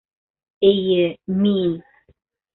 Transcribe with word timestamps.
Эйе, 0.69 1.03
мин! 1.43 1.77